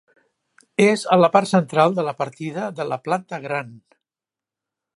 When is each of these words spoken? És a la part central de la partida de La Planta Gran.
És 0.85 1.03
a 1.15 1.17
la 1.19 1.29
part 1.35 1.49
central 1.51 1.93
de 1.99 2.05
la 2.07 2.15
partida 2.21 2.65
de 2.81 2.89
La 2.93 2.99
Planta 3.09 3.41
Gran. 3.45 3.69